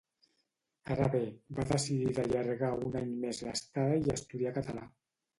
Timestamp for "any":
3.01-3.11